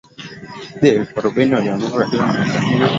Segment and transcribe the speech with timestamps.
[0.81, 2.87] ya elfu arobaini walianguka katika miaka hiyo